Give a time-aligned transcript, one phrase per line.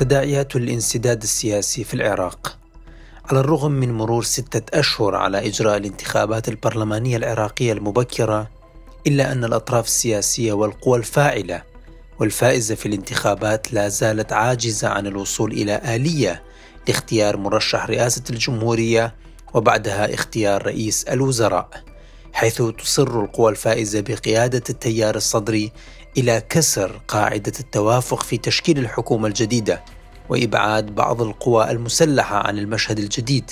[0.00, 2.58] تداعيات الانسداد السياسي في العراق.
[3.24, 8.50] على الرغم من مرور ستة أشهر على إجراء الانتخابات البرلمانية العراقية المبكرة
[9.06, 11.62] إلا أن الأطراف السياسية والقوى الفاعلة
[12.20, 16.42] والفائزة في الانتخابات لا زالت عاجزة عن الوصول إلى آلية
[16.88, 19.14] لاختيار مرشح رئاسة الجمهورية
[19.54, 21.68] وبعدها اختيار رئيس الوزراء
[22.32, 25.72] حيث تصر القوى الفائزة بقيادة التيار الصدري
[26.18, 29.84] إلى كسر قاعدة التوافق في تشكيل الحكومة الجديدة
[30.28, 33.50] وإبعاد بعض القوى المسلحة عن المشهد الجديد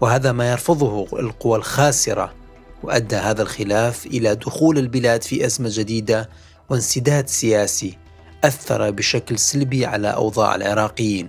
[0.00, 2.34] وهذا ما يرفضه القوى الخاسرة
[2.82, 6.28] وأدى هذا الخلاف إلى دخول البلاد في أزمة جديدة
[6.70, 7.98] وانسداد سياسي
[8.44, 11.28] أثر بشكل سلبي على أوضاع العراقيين.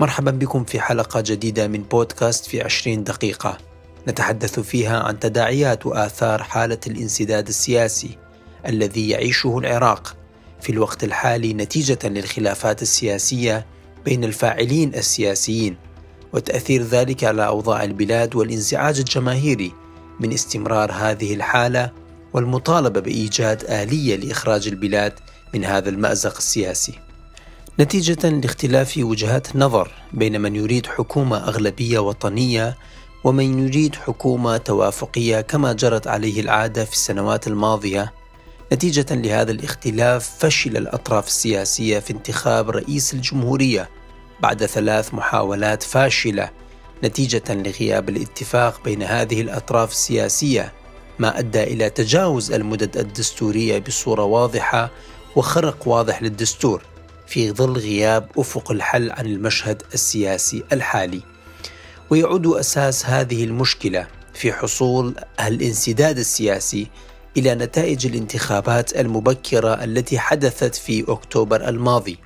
[0.00, 3.58] مرحبا بكم في حلقة جديدة من بودكاست في عشرين دقيقة.
[4.08, 8.18] نتحدث فيها عن تداعيات وآثار حالة الانسداد السياسي.
[8.66, 10.16] الذي يعيشه العراق
[10.60, 13.66] في الوقت الحالي نتيجة للخلافات السياسية
[14.04, 15.76] بين الفاعلين السياسيين
[16.32, 19.72] وتأثير ذلك على أوضاع البلاد والانزعاج الجماهيري
[20.20, 21.90] من استمرار هذه الحالة
[22.32, 25.12] والمطالبة بإيجاد آلية لإخراج البلاد
[25.54, 26.98] من هذا المأزق السياسي.
[27.80, 32.76] نتيجة لاختلاف وجهات النظر بين من يريد حكومة أغلبية وطنية
[33.24, 38.12] ومن يريد حكومة توافقية كما جرت عليه العادة في السنوات الماضية
[38.72, 43.88] نتيجة لهذا الاختلاف فشل الأطراف السياسية في انتخاب رئيس الجمهورية
[44.40, 46.50] بعد ثلاث محاولات فاشلة
[47.04, 50.72] نتيجة لغياب الاتفاق بين هذه الأطراف السياسية
[51.18, 54.90] ما أدى إلى تجاوز المدد الدستورية بصورة واضحة
[55.36, 56.82] وخرق واضح للدستور
[57.26, 61.22] في ظل غياب أفق الحل عن المشهد السياسي الحالي.
[62.10, 66.86] ويعود أساس هذه المشكلة في حصول الانسداد السياسي
[67.36, 72.18] إلى نتائج الانتخابات المبكرة التي حدثت في أكتوبر الماضي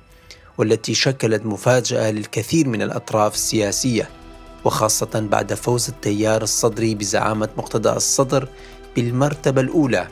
[0.57, 4.09] والتي شكلت مفاجأة للكثير من الأطراف السياسية
[4.65, 8.47] وخاصة بعد فوز التيار الصدري بزعامة مقتدى الصدر
[8.95, 10.07] بالمرتبة الأولى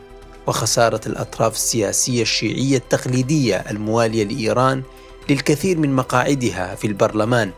[0.47, 4.83] وخسارة الأطراف السياسية الشيعية التقليدية الموالية لإيران
[5.29, 7.51] للكثير من مقاعدها في البرلمان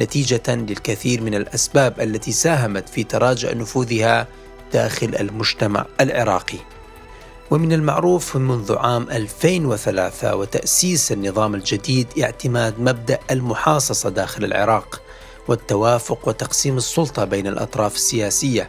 [0.00, 4.28] نتيجة للكثير من الأسباب التي ساهمت في تراجع نفوذها
[4.72, 6.73] داخل المجتمع العراقي.
[7.50, 15.02] ومن المعروف منذ عام 2003 وتأسيس النظام الجديد اعتماد مبدأ المحاصصة داخل العراق
[15.48, 18.68] والتوافق وتقسيم السلطة بين الأطراف السياسية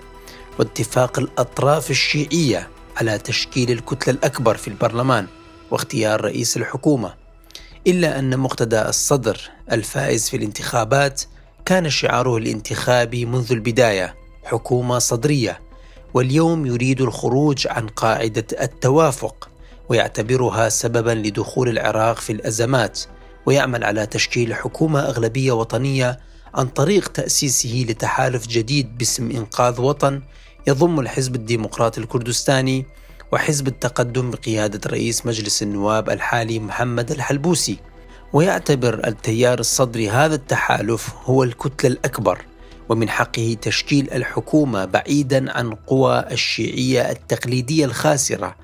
[0.59, 5.27] واتفاق الأطراف الشيعية على تشكيل الكتلة الأكبر في البرلمان
[5.71, 7.13] واختيار رئيس الحكومة.
[7.87, 11.21] إلا أن مقتدى الصدر الفائز في الانتخابات
[11.65, 15.64] كان شعاره الانتخابي منذ البداية حكومة صدرية.
[16.15, 19.49] واليوم يريد الخروج عن قاعدة التوافق
[19.89, 22.99] ويعتبرها سببا لدخول العراق في الأزمات
[23.45, 26.19] ويعمل على تشكيل حكومة أغلبية وطنية
[26.53, 30.21] عن طريق تأسيسه لتحالف جديد باسم إنقاذ وطن
[30.67, 32.85] يضم الحزب الديمقراطي الكردستاني
[33.31, 37.77] وحزب التقدم بقيادة رئيس مجلس النواب الحالي محمد الحلبوسي.
[38.33, 42.45] ويعتبر التيار الصدري هذا التحالف هو الكتلة الأكبر.
[42.89, 48.55] ومن حقه تشكيل الحكومة بعيدا عن قوى الشيعية التقليدية الخاسرة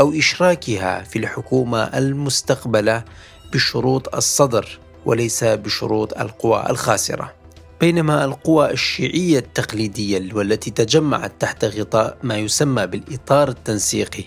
[0.00, 3.04] أو إشراكها في الحكومة المستقبلة
[3.52, 7.34] بشروط الصدر وليس بشروط القوى الخاسرة.
[7.80, 14.24] بينما القوى الشيعية التقليدية والتي تجمعت تحت غطاء ما يسمى بالإطار التنسيقي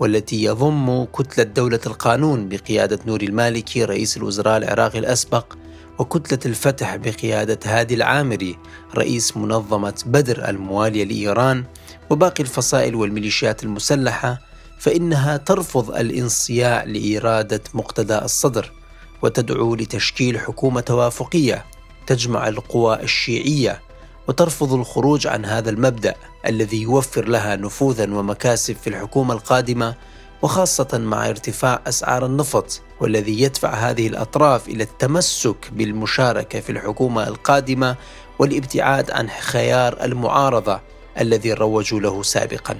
[0.00, 5.54] والتي يضم كتلة دولة القانون بقيادة نوري المالكي رئيس الوزراء العراقي الأسبق
[5.98, 8.58] وكتلة الفتح بقيادة هادي العامري
[8.94, 11.64] رئيس منظمة بدر الموالية لإيران
[12.10, 14.40] وباقي الفصائل والميليشيات المسلحة
[14.78, 18.72] فإنها ترفض الانصياع لإرادة مقتدى الصدر
[19.22, 21.64] وتدعو لتشكيل حكومة توافقية
[22.06, 23.80] تجمع القوى الشيعية
[24.28, 26.14] وترفض الخروج عن هذا المبدأ
[26.46, 29.94] الذي يوفر لها نفوذا ومكاسب في الحكومة القادمة
[30.42, 37.96] وخاصة مع ارتفاع أسعار النفط والذي يدفع هذه الأطراف إلى التمسك بالمشاركة في الحكومة القادمة
[38.38, 40.80] والابتعاد عن خيار المعارضة
[41.20, 42.76] الذي روجوا له سابقا.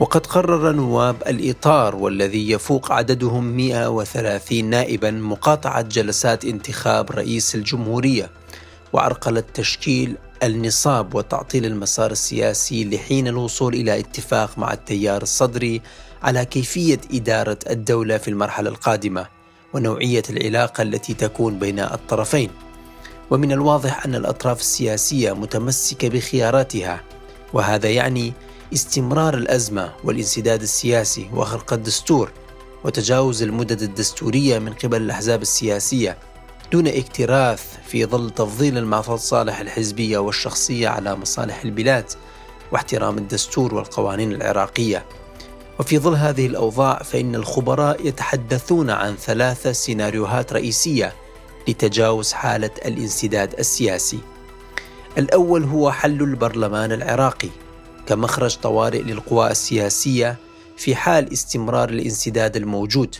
[0.00, 8.30] وقد قرر نواب الإطار والذي يفوق عددهم 130 نائبا مقاطعة جلسات انتخاب رئيس الجمهورية
[8.92, 15.82] وعرقلت تشكيل النصاب وتعطيل المسار السياسي لحين الوصول إلى اتفاق مع التيار الصدري
[16.24, 19.26] على كيفية إدارة الدولة في المرحلة القادمة
[19.72, 22.50] ونوعية العلاقة التي تكون بين الطرفين.
[23.30, 27.00] ومن الواضح أن الأطراف السياسية متمسكة بخياراتها
[27.52, 28.32] وهذا يعني
[28.72, 32.32] استمرار الأزمة والانسداد السياسي وخلق الدستور
[32.84, 36.18] وتجاوز المدد الدستورية من قبل الأحزاب السياسية
[36.72, 42.04] دون اكتراث في ظل تفضيل المصالح الحزبية والشخصية على مصالح البلاد
[42.72, 45.04] واحترام الدستور والقوانين العراقية.
[45.78, 51.14] وفي ظل هذه الأوضاع فإن الخبراء يتحدثون عن ثلاث سيناريوهات رئيسية
[51.68, 54.18] لتجاوز حالة الانسداد السياسي.
[55.18, 57.48] الأول هو حل البرلمان العراقي
[58.06, 60.36] كمخرج طوارئ للقوى السياسية
[60.76, 63.16] في حال استمرار الانسداد الموجود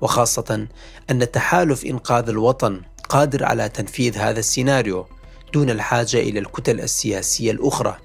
[0.00, 0.66] وخاصة
[1.10, 5.06] أن تحالف إنقاذ الوطن قادر على تنفيذ هذا السيناريو
[5.54, 7.96] دون الحاجة إلى الكتل السياسية الأخرى.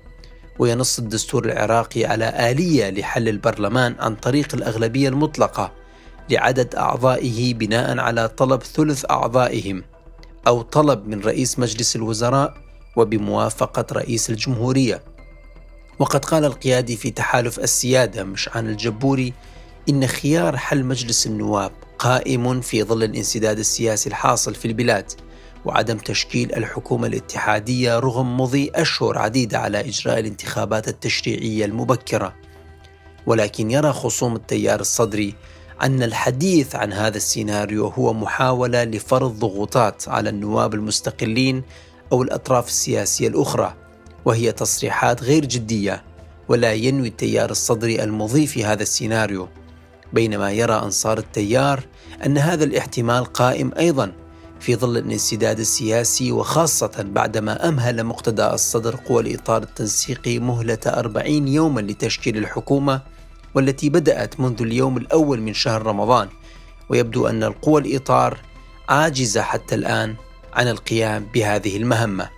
[0.59, 5.71] وينص الدستور العراقي على آلية لحل البرلمان عن طريق الأغلبية المطلقة
[6.29, 9.83] لعدد أعضائه بناء على طلب ثلث أعضائهم
[10.47, 12.53] أو طلب من رئيس مجلس الوزراء
[12.95, 15.03] وبموافقة رئيس الجمهورية.
[15.99, 19.33] وقد قال القيادي في تحالف السيادة مشعان الجبوري
[19.89, 25.11] إن خيار حل مجلس النواب قائم في ظل الانسداد السياسي الحاصل في البلاد.
[25.65, 32.35] وعدم تشكيل الحكومة الاتحادية رغم مضي أشهر عديدة على إجراء الانتخابات التشريعية المبكرة.
[33.25, 35.35] ولكن يرى خصوم التيار الصدري
[35.81, 41.63] أن الحديث عن هذا السيناريو هو محاولة لفرض ضغوطات على النواب المستقلين
[42.11, 43.73] أو الأطراف السياسية الأخرى
[44.25, 46.03] وهي تصريحات غير جدية
[46.47, 49.47] ولا ينوي التيار الصدري المضي في هذا السيناريو.
[50.13, 51.83] بينما يرى أنصار التيار
[52.25, 54.11] أن هذا الاحتمال قائم أيضا.
[54.59, 61.81] في ظل الانسداد السياسي وخاصة بعدما أمهل مقتدى الصدر قوى الإطار التنسيقي مهلة أربعين يوما
[61.81, 63.01] لتشكيل الحكومة
[63.55, 66.27] والتي بدأت منذ اليوم الأول من شهر رمضان
[66.89, 68.37] ويبدو أن القوى الإطار
[68.89, 70.15] عاجزة حتى الآن
[70.53, 72.29] عن القيام بهذه المهمة.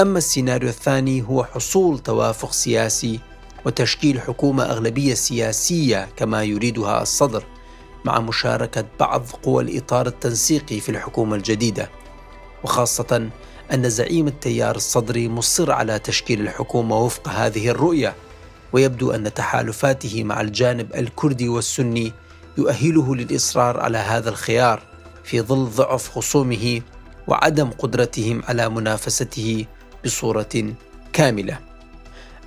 [0.00, 3.20] أما السيناريو الثاني هو حصول توافق سياسي
[3.64, 7.44] وتشكيل حكومة أغلبية سياسية كما يريدها الصدر.
[8.06, 11.90] مع مشاركة بعض قوى الإطار التنسيقي في الحكومة الجديدة
[12.64, 13.28] وخاصة
[13.72, 18.14] أن زعيم التيار الصدري مصر على تشكيل الحكومة وفق هذه الرؤية
[18.72, 22.12] ويبدو أن تحالفاته مع الجانب الكردي والسني
[22.58, 24.82] يؤهله للإصرار على هذا الخيار
[25.24, 26.80] في ظل ضعف خصومه
[27.28, 29.66] وعدم قدرتهم على منافسته
[30.04, 30.74] بصورة
[31.12, 31.58] كاملة.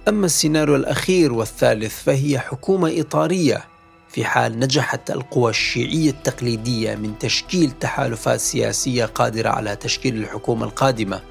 [0.08, 3.66] أما السيناريو الأخير والثالث فهي حكومة إطارية
[4.10, 11.22] في حال نجحت القوى الشيعية التقليدية من تشكيل تحالفات سياسية قادرة على تشكيل الحكومة القادمة.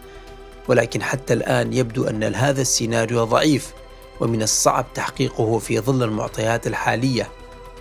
[0.69, 3.72] ولكن حتى الآن يبدو أن هذا السيناريو ضعيف
[4.20, 7.28] ومن الصعب تحقيقه في ظل المعطيات الحالية.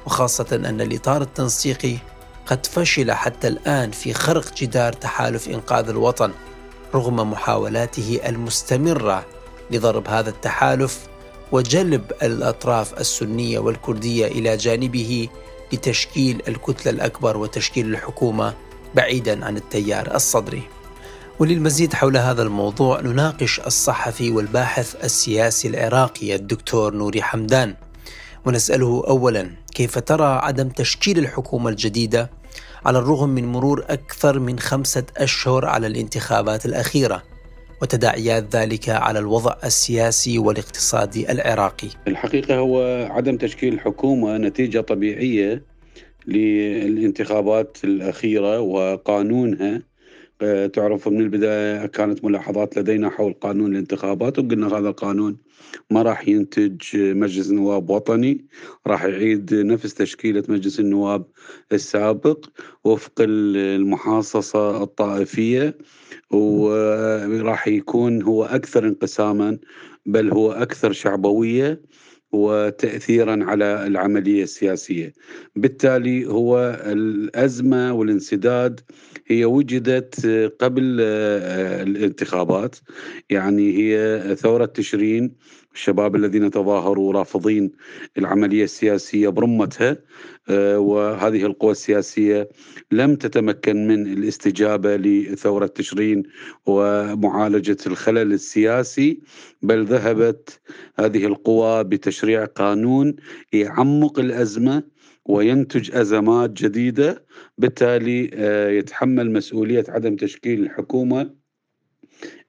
[0.05, 1.97] وخاصة أن الإطار التنسيقي
[2.45, 6.31] قد فشل حتى الآن في خرق جدار تحالف إنقاذ الوطن
[6.95, 9.25] رغم محاولاته المستمرة
[9.71, 11.06] لضرب هذا التحالف
[11.51, 15.29] وجلب الأطراف السنية والكردية إلى جانبه
[15.73, 18.53] لتشكيل الكتله الأكبر وتشكيل الحكومة
[18.95, 20.61] بعيدا عن التيار الصدري.
[21.39, 27.75] وللمزيد حول هذا الموضوع نناقش الصحفي والباحث السياسي العراقي الدكتور نوري حمدان
[28.45, 32.29] ونسأله اولا كيف ترى عدم تشكيل الحكومة الجديدة
[32.85, 37.23] على الرغم من مرور أكثر من خمسة أشهر على الانتخابات الأخيرة
[37.81, 41.89] وتداعيات ذلك على الوضع السياسي والاقتصادي العراقي.
[42.07, 45.63] الحقيقة هو عدم تشكيل حكومة نتيجة طبيعية
[46.27, 49.81] للانتخابات الأخيرة وقانونها
[50.73, 55.37] تعرف من البداية كانت ملاحظات لدينا حول قانون الانتخابات وقلنا هذا القانون
[55.91, 58.45] ما راح ينتج مجلس نواب وطني
[58.87, 61.25] راح يعيد نفس تشكيلة مجلس النواب
[61.71, 62.45] السابق
[62.83, 65.77] وفق المحاصصة الطائفية
[66.31, 69.57] وراح يكون هو أكثر انقساما
[70.05, 71.81] بل هو أكثر شعبوية.
[72.31, 75.13] وتاثيرا على العملية السياسية.
[75.55, 78.79] بالتالي هو الأزمة والانسداد
[79.27, 80.25] هي وجدت
[80.59, 82.75] قبل آه، الانتخابات
[83.29, 85.35] يعني هي ثورة تشرين
[85.77, 87.71] الشباب الذين تظاهروا رافضين
[88.17, 89.97] العملية السياسية برمتها
[90.49, 92.49] آه، وهذه القوى السياسية
[92.91, 96.23] لم تتمكن من الاستجابة لثورة تشرين
[96.65, 99.19] ومعالجة الخلل السياسي
[99.61, 100.59] بل ذهبت
[100.99, 103.15] هذه القوى بتشريع قانون
[103.53, 104.83] يعمق الأزمة
[105.25, 107.25] وينتج أزمات جديدة
[107.57, 111.46] بالتالي آه، يتحمل مسؤولية عدم تشكيل الحكومة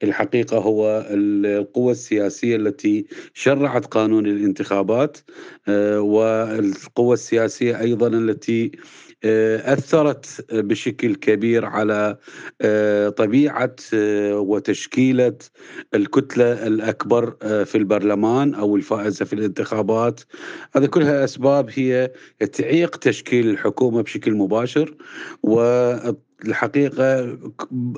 [0.02, 5.18] الحقيقة هو القوى السياسية التي شرعت قانون الانتخابات
[5.68, 8.70] آه، والقوى السياسية أيضا التي
[9.24, 12.18] أثرت بشكل كبير على
[12.60, 13.76] آه، طبيعة
[14.32, 15.36] وتشكيلة
[15.94, 20.20] الكتلة الأكبر في البرلمان أو الفائزة في الانتخابات.
[20.76, 22.12] هذه كلها أسباب هي
[22.52, 24.94] تعيق تشكيل الحكومة بشكل مباشر
[25.42, 25.60] و
[26.44, 27.38] الحقيقة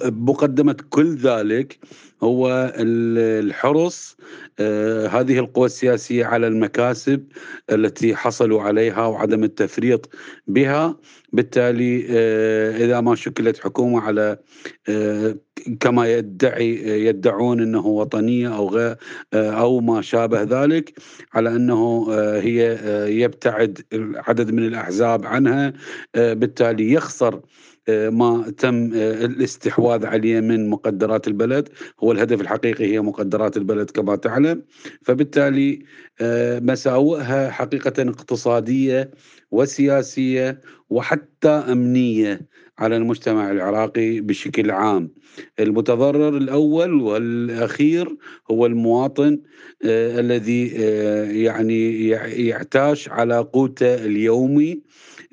[0.05, 1.79] مقدمة كل ذلك
[2.23, 4.17] هو الحرص
[4.61, 7.27] آه، هذه القوى السياسية على المكاسب
[7.71, 10.11] التي حصلوا عليها وعدم التفريط
[10.47, 10.97] بها.
[11.33, 14.39] بالتالي آه، إذا ما شكلت حكومة على
[14.89, 15.37] آه،
[15.81, 16.71] كما يدعي
[17.07, 18.97] يدعون إنه وطنية أو غير
[19.35, 20.93] أو ما شابه ذلك
[21.35, 22.79] على أنه هي
[23.23, 23.81] يبتعد
[24.17, 25.73] عدد من الأحزاب عنها
[26.15, 27.41] بالتالي يخسر
[27.89, 31.69] ما تم الاستحواذ عليه من مقدرات البلد.
[32.01, 34.63] هو الهدف الحقيقي هي مقدرات البلد كما تعلم.
[35.03, 35.83] فبالتالي
[36.61, 39.11] مساوئها حقيقة اقتصادية
[39.51, 40.61] وسياسية
[40.91, 42.41] وحتى أمنية.
[42.81, 45.11] على المجتمع العراقي بشكل عام.
[45.61, 48.17] المتضرر الأول والأخير
[48.51, 49.41] هو المواطن
[49.85, 52.09] آه الذي آه يعني
[52.47, 54.83] يعتاش على قوته اليومي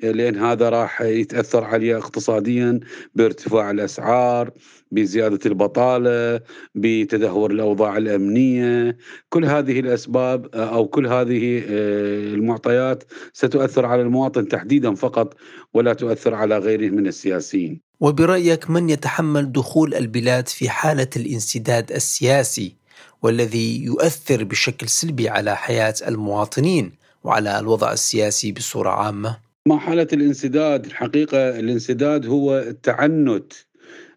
[0.02, 2.80] لأن هذا راح يتأثر عليه اقتصاديا
[3.14, 4.50] بارتفاع الأسعار
[4.92, 6.40] بزيادة البطالة
[6.74, 8.96] بتدهور الأوضاع الأمنية.
[9.28, 15.34] كل هذه الأسباب أو كل هذه آه، المعطيات ستؤثر على المواطن تحديدا فقط
[15.74, 22.76] ولا تؤثر على غيره من السياسيين وبرأيك من يتحمل دخول البلاد في حالة الانسداد السياسي
[23.22, 26.92] والذي يؤثر بشكل سلبي على حياة المواطنين
[27.24, 33.52] وعلى الوضع السياسي بصورة عامة؟ مع حالة الانسداد الحقيقة الانسداد هو التعنت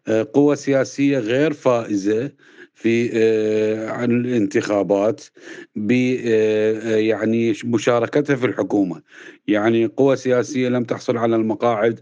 [0.08, 2.32] آه، قوة سياسية غير فائزة
[2.82, 5.24] في آه، الانتخابات
[5.76, 5.92] ب
[6.26, 9.02] آه، يعني مشاركتها في الحكومة.
[9.48, 12.00] يعني قوى سياسية لم تحصل على المقاعد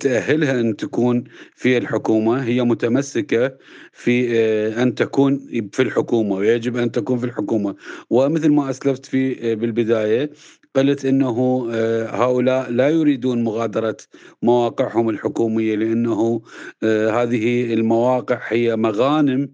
[0.00, 2.44] تأهلها أن تكون في الحكومة.
[2.44, 3.56] هي متمسكة
[3.92, 4.38] في
[4.82, 7.76] أن تكون في الحكومة ويجب أن تكون في الحكومة.
[8.10, 10.30] ومثل ما أسلفت في بالبداية
[10.76, 13.96] قلت إنه آه، هؤلاء لا يريدون مغادرة
[14.42, 16.42] مواقعهم الحكومية لأنه
[16.82, 19.48] آه، هذه المواقع هي مغانم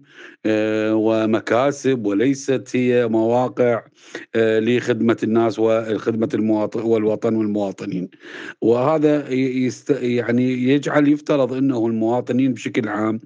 [0.45, 3.83] آه، ومكاسب وليست هي مواقع
[4.35, 8.09] لخدمة الناس وخدمه المواطن والوطن والمواطنين.
[8.61, 13.19] وهذا يست يعني يجعل يفترض إنه المواطنين بشكل عام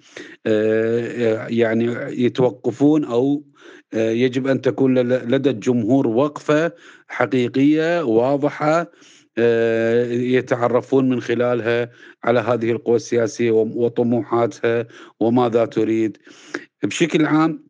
[1.49, 1.85] يعني
[2.23, 3.43] يتوقفون أو
[3.93, 6.71] يجب أن تكون لدى الجمهور وقفة
[7.07, 8.91] حقيقية واضحة
[9.37, 11.89] آه، يتعرفون من خلالها
[12.23, 14.87] على هذه القوى السياسية وطموحاتها
[15.19, 16.17] وماذا تريد.
[16.83, 17.66] بشكل عام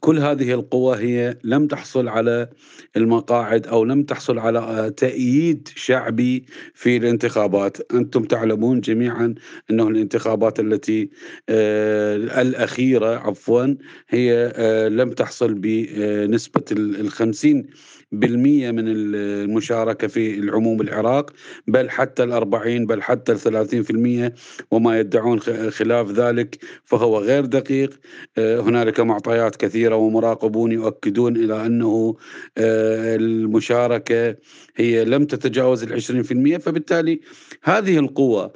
[0.00, 2.48] كل هذه القوى هي لم تحصل على
[2.96, 6.44] المقاعد أو لم تحصل على تأييد شعبي
[6.74, 9.34] في الانتخابات، أنتم تعلمون جميعا
[9.70, 11.10] أنه الانتخابات التي
[11.48, 13.74] آه الأخيرة عفوا
[14.08, 17.66] هي آه لم تحصل بنسبة ال 50
[18.12, 21.30] بالمية من المشاركة في العموم العراق
[21.66, 24.34] بل حتى الأربعين بل حتى الثلاثين في المية
[24.70, 28.00] وما يدعون خلاف ذلك فهو غير دقيق.
[28.38, 32.16] آه، هنالك معطيات كثيرة ومراقبون يؤكدون إلى أنه
[32.58, 34.36] آه، المشاركة
[34.76, 37.20] هي لم تتجاوز العشرين في المية فبالتالي
[37.62, 38.52] هذه القوة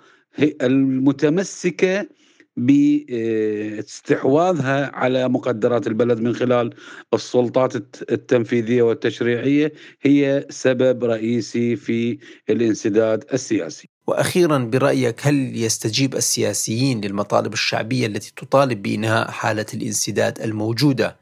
[0.63, 2.09] المتمسكة
[2.57, 4.17] باستحواذها
[4.97, 6.75] على مقدرات البلد من خلال
[7.15, 7.77] السلطات
[8.13, 12.19] التنفيذية والتشريعية هي سبب رئيسي في
[12.51, 13.94] الانسداد السياسي.
[14.07, 21.17] وأخيرا برأيك هل يستجيب السياسيين للمطالب الشعبية التي تطالب بإنهاء حالة الانسداد الموجودة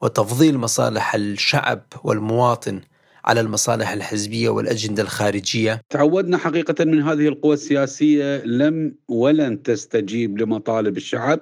[0.00, 2.80] وتفضيل مصالح الشعب والمواطن
[3.24, 10.96] على المصالح الحزبية والأجندة الخارجية؟ تعودنا حقيقة من هذه القوى السياسية لم ولن تستجيب لمطالب
[10.96, 11.40] الشعب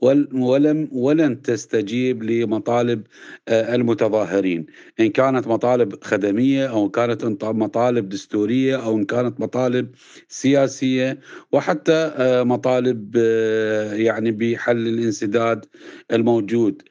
[0.00, 3.02] ولم ولن تستجيب لمطالب
[3.48, 4.66] آه، المتظاهرين.
[5.00, 9.90] إن كانت مطالب خدمية أو كانت مطالب دستورية أو إن كانت مطالب
[10.28, 11.20] سياسية
[11.52, 15.66] وحتى آه، مطالب آه، يعني بحل الانسداد
[16.12, 16.82] الموجود.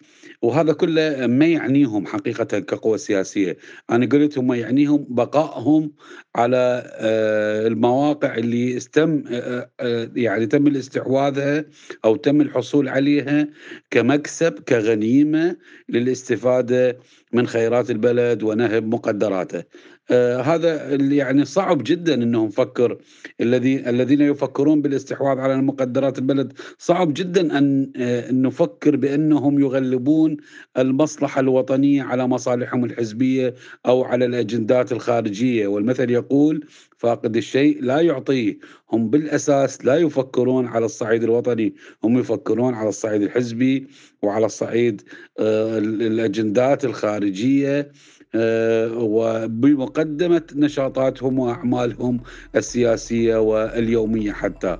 [0.42, 3.58] وهذا كله ما يعنيهم حقيقة كقوة سياسية.
[3.92, 5.92] أنا قلت هم يعنيهم بقائهم
[6.36, 11.66] على آه، المواقع اللي استم آه، آه، يعني تم الاستحواذها
[12.06, 13.48] أو تم الحصول عليها
[13.92, 15.58] كمكسب كغنيمة
[15.90, 16.98] للاستفادة
[17.34, 19.64] من خيرات البلد ونهب مقدراته.
[20.12, 22.98] آه هذا اللي يعني صعب جدا إنهم فكر
[23.42, 30.38] الذي الذين يفكرون بالاستحواذ على المقدرات البلد صعب جدا أن آه نفكر بأنهم يغلبون
[30.78, 35.68] المصلحة الوطنية على مصالحهم الحزبية أو على الأجندات الخارجية.
[35.68, 36.66] والمثل يقول
[36.98, 38.58] فاقد الشيء لا يعطيه.
[38.92, 43.88] هم بالأساس لا يفكرون على الصعيد الوطني هم يفكرون على الصعيد الحزبي
[44.22, 45.02] وعلى الصعيد
[45.40, 47.92] آه الأجندات الخارجية.
[48.36, 52.20] آه، وبمقدمة نشاطاتهم وأعمالهم
[52.56, 54.78] السياسية واليومية حتى.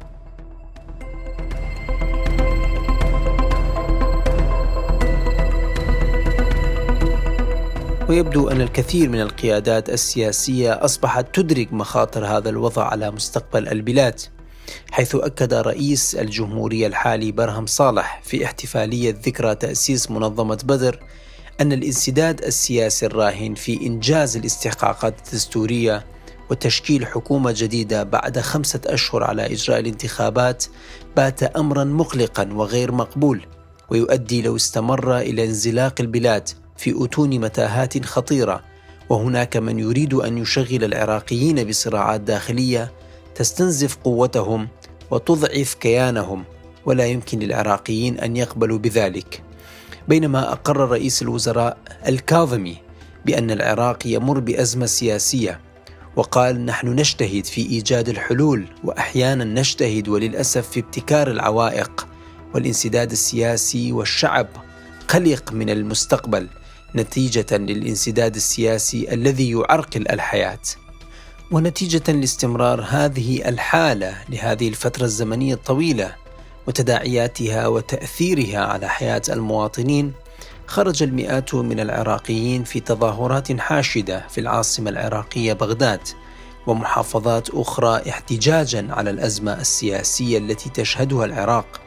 [8.10, 14.20] ويبدو أن الكثير من القيادات السياسية أصبحت تدرك مخاطر هذا الوضع على مستقبل البلاد
[14.92, 21.00] حيث أكد رئيس الجمهورية الحالي برهم صالح في احتفالية ذكرى تأسيس منظمة بدر
[21.62, 26.06] أن الانسداد السياسي الراهن في إنجاز الاستحقاقات الدستورية
[26.50, 30.66] وتشكيل حكومة جديدة بعد خمسة أشهر على إجراء الانتخابات
[31.18, 33.46] بات أمرا مقلقا وغير مقبول
[33.90, 38.64] ويؤدي لو استمر إلى انزلاق البلاد في أتون متاهات خطيرة.
[39.10, 42.92] وهناك من يريد أن يشغل العراقيين بصراعات داخلية
[43.36, 44.68] تستنزف قوتهم
[45.12, 46.44] وتضعف كيانهم
[46.86, 49.45] ولا يمكن للعراقيين أن يقبلوا بذلك.
[50.08, 52.78] بينما أقر رئيس الوزراء الكاظمي
[53.26, 55.60] بأن العراق يمر بأزمة سياسية
[56.16, 62.08] وقال نحن نجتهد في إيجاد الحلول وأحيانا نجتهد وللأسف في ابتكار العوائق
[62.54, 64.48] والانسداد السياسي والشعب.
[65.08, 66.48] قلق من المستقبل
[66.96, 70.60] نتيجة للانسداد السياسي الذي يعرقل الحياة.
[71.52, 76.16] ونتيجة لاستمرار هذه الحالة لهذه الفترة الزمنية الطويلة
[76.68, 80.14] وتداعياتها وتأثيرها على حياة المواطنين
[80.68, 86.02] خرج المئات من العراقيين في تظاهرات حاشدة في العاصمة العراقية بغداد
[86.68, 91.82] ومحافظات أخرى احتجاجا على الأزمة السياسية التي تشهدها العراق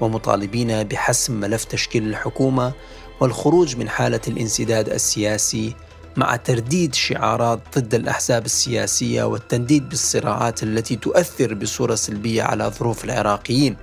[0.00, 2.72] ومطالبين بحسم ملف تشكيل الحكومة
[3.20, 5.74] والخروج من حالة الانسداد السياسي
[6.16, 13.76] مع ترديد شعارات ضد الأحزاب السياسية والتنديد بالصراعات التي تؤثر بصورة سلبية على ظروف العراقيين.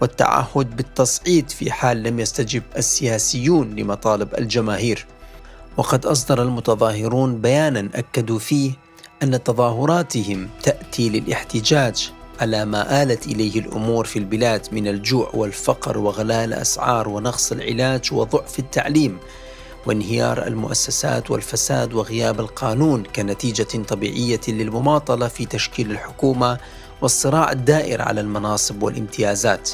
[0.00, 5.06] والتعهد بالتصعيد في حال لم يستجب السياسيون لمطالب الجماهير
[5.76, 8.72] وقد أصدر المتظاهرون بيانا أكدوا فيه
[9.22, 16.44] أن تظاهراتهم تأتي للاحتجاج على ما آلت إليه الأمور في البلاد من الجوع والفقر وغلاء
[16.44, 19.18] الأسعار ونقص العلاج وضعف التعليم
[19.86, 26.58] وانهيار المؤسسات والفساد وغياب القانون كنتيجة طبيعية للمماطلة في تشكيل الحكومة
[27.02, 29.70] والصراع الدائر على المناصب والامتيازات.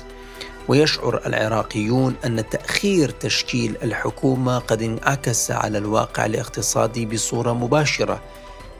[0.69, 8.23] ويشعر العراقيون أن تأخير تشكيل الحكومة قد انعكس على الواقع الاقتصادي بصورة مباشرة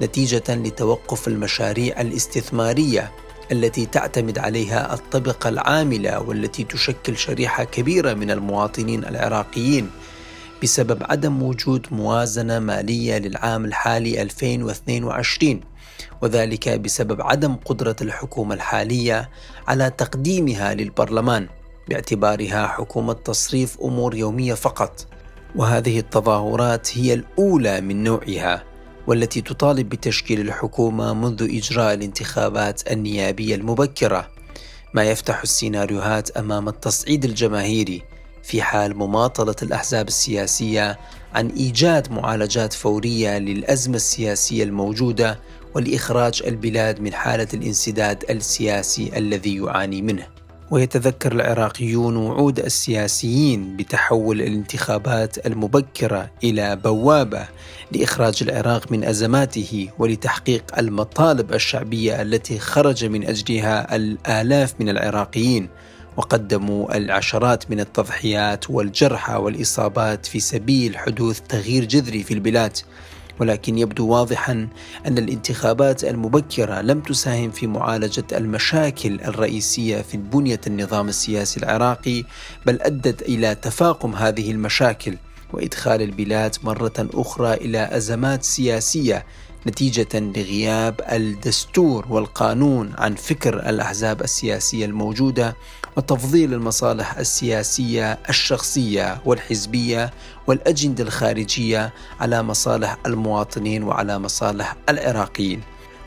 [0.03, 3.13] نتيجة لتوقف المشاريع الاستثمارية
[3.53, 9.91] التي تعتمد عليها الطبقة العاملة والتي تشكل شريحة كبيرة من المواطنين العراقيين
[10.63, 15.61] بسبب عدم وجود موازنة مالية للعام الحالي 2022
[16.23, 19.31] وذلك بسبب عدم قدرة الحكومة الحالية
[19.69, 21.49] على تقديمها للبرلمان.
[21.89, 25.07] باعتبارها حكومة تصريف أمور يومية فقط.
[25.57, 28.65] وهذه التظاهرات هي الأولى من نوعها
[29.07, 34.29] والتي تطالب بتشكيل الحكومة منذ إجراء الانتخابات النيابية المبكرة.
[34.95, 38.03] ما يفتح السيناريوهات أمام التصعيد الجماهيري
[38.43, 40.99] في حال مماطلة الأحزاب السياسية
[41.35, 45.41] عن إيجاد معالجات فورية للأزمة السياسية الموجودة
[45.75, 50.34] ولإخراج البلاد من حالة الانسداد السياسي الذي يعاني منه.
[50.75, 57.49] ويتذكر العراقيون وعود السياسيين بتحول الانتخابات المبكرة إلى بوابة
[57.93, 65.69] لإخراج العراق من أزماته ولتحقيق المطالب الشعبية التي خرج من أجلها الآلاف من العراقيين
[66.17, 72.77] وقدموا العشرات من التضحيات والجرحى والإصابات في سبيل حدوث تغيير جذري في البلاد.
[73.41, 74.69] ولكن يبدو واضحا
[75.07, 82.25] أن الانتخابات المبكرة لم تساهم في معالجة المشاكل الرئيسية في بنية النظام السياسي العراقي
[82.67, 85.17] بل أدت إلى تفاقم هذه المشاكل
[85.53, 89.25] وإدخال البلاد مرة أخرى إلى أزمات سياسية
[89.67, 95.57] نتيجة لغياب الدستور والقانون عن فكر الأحزاب السياسية الموجودة
[95.97, 100.11] وتفضيل المصالح السياسية الشخصية والحزبية
[100.47, 105.61] والأجندة الخارجية على مصالح المواطنين وعلى مصالح العراقيين.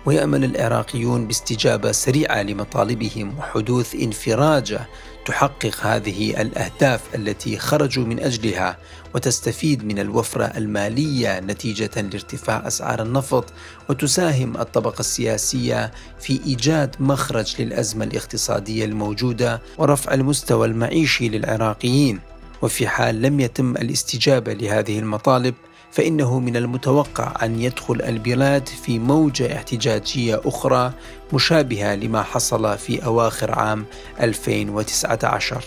[0.05, 4.79] ويأمل العراقيون باستجابة سريعة لمطالبهم وحدوث انفراجة
[5.27, 8.77] تحقق هذه الأهداف التي خرجوا من أجلها
[9.15, 13.53] وتستفيد من الوفرة المالية نتيجة لارتفاع أسعار النفط
[13.89, 22.19] وتساهم الطبقة السياسية في إيجاد مخرج للأزمة الاقتصادية الموجودة ورفع المستوى المعيشي للعراقيين.
[22.61, 25.55] وفي حال لم يتم الاستجابة لهذه المطالب
[25.91, 30.93] فإنه من المتوقع أن يدخل البلاد في موجة احتجاجية أخرى
[31.33, 33.85] مشابهة لما حصل في أواخر عام
[34.21, 35.63] 2019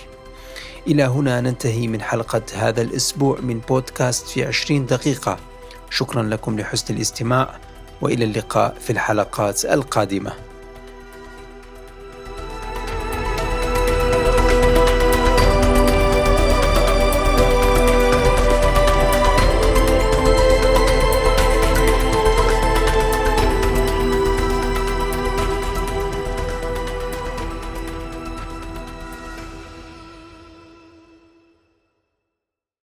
[0.86, 5.36] إلى هنا ننتهي من حلقة هذا الأسبوع من بودكاست في 20 دقيقة.
[5.90, 7.58] شكرا لكم لحسن الاستماع
[8.00, 10.49] وإلى اللقاء في الحلقات القادمة.